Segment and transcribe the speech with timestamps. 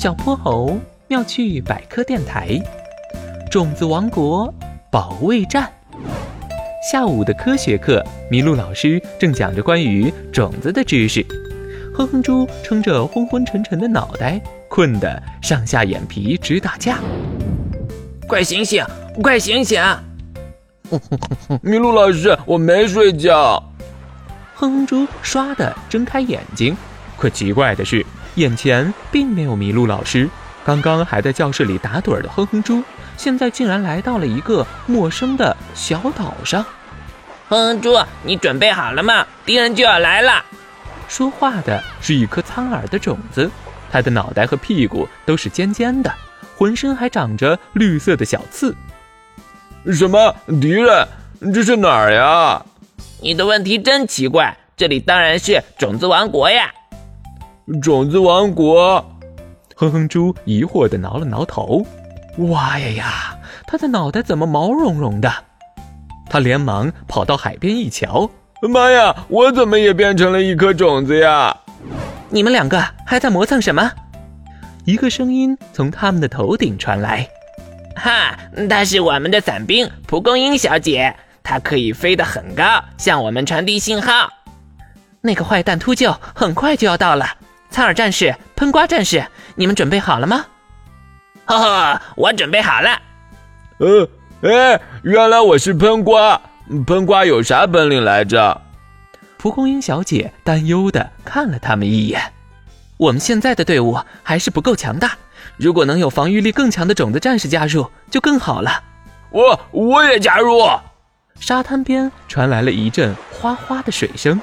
[0.00, 0.78] 小泼猴
[1.08, 2.56] 妙趣百科电台，
[3.50, 4.54] 种子王国
[4.92, 5.68] 保卫战。
[6.88, 8.00] 下午的科学课，
[8.30, 11.26] 麋鹿老师正讲着关于种子的知识。
[11.92, 17.00] 哼哼猪撑着昏昏沉沉的脑袋，困得上下眼皮直打架。
[18.28, 18.86] 快醒醒，
[19.20, 19.82] 快醒醒！
[21.64, 23.60] 麋鹿老师，我没睡觉。
[24.54, 26.76] 哼哼猪唰的睁开眼睛，
[27.16, 28.06] 可奇怪的是。
[28.38, 30.30] 眼前并没有麋鹿老师，
[30.64, 32.84] 刚刚还在教室里打盹的哼哼猪，
[33.16, 36.64] 现在竟然来到了一个陌生的小岛上。
[37.48, 39.26] 哼哼猪，你准备好了吗？
[39.44, 40.44] 敌人就要来了。
[41.08, 43.50] 说话的是一颗苍耳的种子，
[43.90, 46.14] 它的脑袋和屁股都是尖尖的，
[46.56, 48.72] 浑身还长着绿色的小刺。
[49.92, 51.08] 什么敌人？
[51.52, 52.64] 这是哪儿呀？
[53.20, 56.70] 你的问题真奇怪，这里当然是种子王国呀。
[57.82, 59.04] 种子王国，
[59.76, 61.86] 哼哼猪疑惑地挠了挠头。
[62.38, 65.30] 哇呀呀，他的脑袋怎么毛茸茸的？
[66.30, 68.30] 他连忙跑到海边一瞧，
[68.62, 71.54] 妈呀，我怎么也变成了一颗种子呀？
[72.30, 73.92] 你们两个还在磨蹭什么？
[74.84, 77.28] 一个声音从他们的头顶传来。
[77.96, 84.30] 哈，她是我们的伞兵蒲公英小姐，她可以飞得很高，向我们传递信号。
[85.20, 87.26] 那个坏蛋秃鹫很快就要到了。
[87.70, 89.24] 苍耳战士、喷瓜战士，
[89.54, 90.46] 你们准备好了吗？
[91.44, 93.00] 哈哈，我准备好了。
[93.78, 94.08] 呃，
[94.42, 96.40] 哎，原来我是喷瓜。
[96.86, 98.60] 喷瓜有啥本领来着？
[99.36, 102.32] 蒲公英小姐担忧的看了他们一眼。
[102.96, 105.12] 我们现在的队伍还是不够强大，
[105.56, 108.82] 如果能有防御力更强的种子战士加入，就更好了。
[109.30, 110.60] 我我也加入。
[111.38, 114.40] 沙滩边传来了一阵哗哗的水声，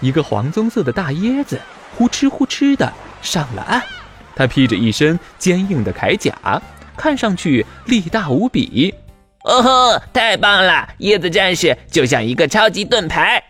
[0.00, 1.60] 一个黄棕色的大椰子。
[1.96, 3.82] 呼哧呼哧的上了岸，
[4.36, 6.34] 他披着一身坚硬的铠甲，
[6.96, 8.94] 看上去力大无比。
[9.44, 10.88] 哦吼，太棒了！
[10.98, 13.42] 椰子战士就像一个超级盾牌。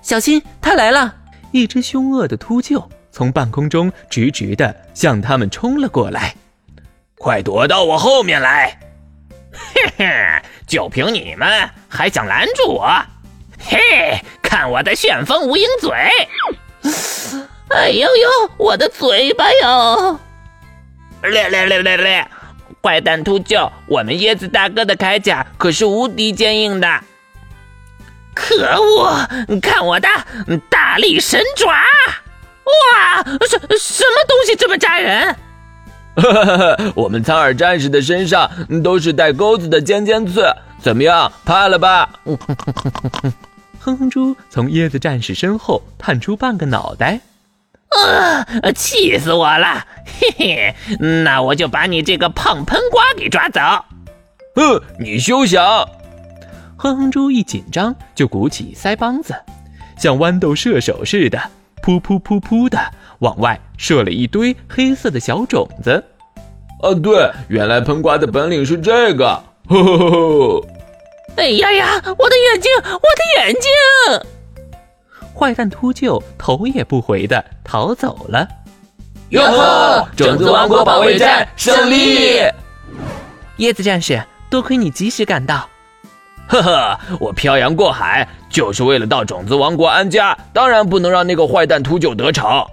[0.00, 1.14] 小心，他来了！
[1.50, 6.34] 一只凶恶的秃鹫从半空中直直的向他们冲了过来。
[7.16, 8.78] 快躲到我后面来！
[9.52, 12.90] 嘿嘿，就凭你们还想拦住我？
[13.58, 15.90] 嘿，看我的旋风无影嘴！
[17.74, 20.16] 哎呦呦，我的嘴巴哟！
[21.22, 22.28] 咧咧咧咧咧！
[22.80, 27.00] 坏蛋秃鹫，我们椰子大哥的铠甲可是无敌坚硬的。
[28.32, 29.28] 可恶！
[29.60, 30.08] 看我的
[30.70, 31.66] 大力神爪！
[31.66, 35.34] 哇，什什么东西这么扎人？
[36.94, 38.48] 我们苍耳战士的身上
[38.84, 40.46] 都是带钩子的尖尖刺，
[40.80, 41.32] 怎么样？
[41.44, 42.08] 怕了吧？
[43.80, 47.18] 哼哼猪从椰子战士身后探出半个脑袋。
[48.62, 49.86] 呃，气死我了！
[50.04, 50.74] 嘿嘿，
[51.22, 53.60] 那我就把你这个胖喷瓜给抓走。
[54.54, 55.62] 哼，你休想！
[56.76, 59.34] 哼哼猪一紧张就鼓起腮帮子，
[59.98, 61.38] 像豌豆射手似的，
[61.82, 62.78] 噗噗噗噗的
[63.20, 66.04] 往外射了一堆黑色的小种子。
[66.82, 69.42] 啊，对，原来喷瓜的本领是这个。
[69.66, 70.66] 呵呵呵。
[71.36, 73.70] 哎呀呀，我的眼睛，我的眼睛！
[75.34, 78.46] 坏蛋秃鹫头也不回的逃走了。
[79.30, 82.40] 哟呵，种子王国保卫战胜利！
[83.58, 85.68] 椰子战士，多亏你及时赶到。
[86.46, 92.64] 呵呵，我漂洋过海就是为了到种子王国安家，当然不能让那个坏蛋秃鹫得逞。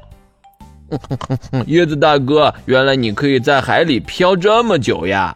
[1.68, 5.34] 椰子大哥，原来你可以在海里漂这么久呀？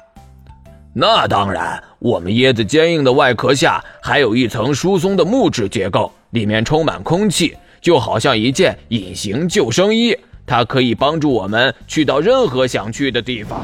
[0.98, 6.10] 那当然，我们椰子坚硬的外壳下还有一层疏松的木质结构。
[6.30, 13.62] 里面充满空气，就好像一件隐形救生衣，它可以帮助我们去到任何想去的地方。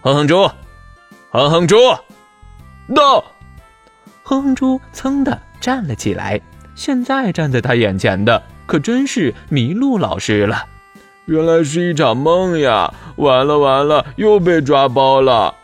[0.00, 0.50] 哼哼猪，
[1.30, 1.76] 哼哼猪，
[2.94, 3.22] 到！
[4.22, 6.40] 哼哼猪噌的站了起来。
[6.74, 10.64] 现在站在他眼前的可真是麋鹿老师了。
[11.26, 12.92] 原来是一场梦呀！
[13.16, 15.54] 完了完了，又被抓包了。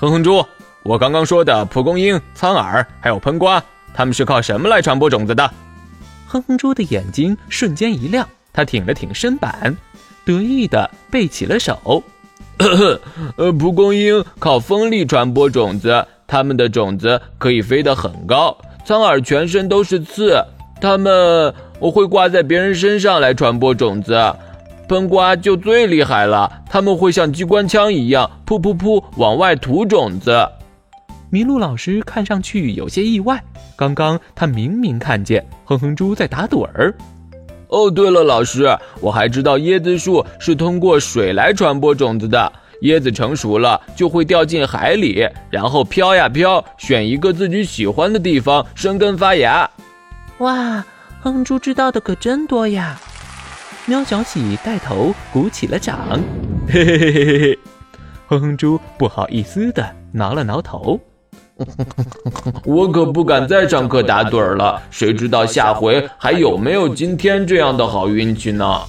[0.00, 0.42] 哼哼猪，
[0.82, 3.62] 我刚刚说的蒲公英、苍耳还有喷瓜。
[3.92, 5.52] 他们是靠什么来传播种子的？
[6.26, 9.76] 哼哼猪的眼睛瞬间一亮，他挺了挺身板，
[10.24, 12.02] 得意地背起了手。
[13.36, 18.56] 呃，蒲公英靠风力传播种子，它们的种子可以飞得很高。
[18.86, 20.42] 苍耳全身都是刺，
[20.80, 24.14] 它们我会挂在别人身上来传播种子。
[24.90, 30.44] 喷瓜就最厉害了，他们会像机关枪一样，噗噗噗往外吐种子。
[31.30, 33.40] 麋鹿老师看上去有些意外。
[33.76, 36.92] 刚刚他明明看见哼哼猪在打盹儿，
[37.68, 42.52] 哦，对了，老师，我还知道椰子树是通过水来传播种子的。
[42.82, 49.70] 椰子成熟了就会掉进海里，然后飘呀飘，选一个自己喜欢的地方生根发芽。
[50.38, 50.84] 哇，
[51.20, 53.00] 哼猪知道的可真多呀！
[53.90, 55.98] 喵小喜带头鼓起了掌，
[56.68, 57.58] 嘿嘿嘿嘿嘿嘿。
[58.28, 61.00] 哼哼猪不好意思的挠了挠头，
[62.64, 68.80] 我可不敢再上课打盹儿了，谁知道下回还有没有今天这样的好运气呢？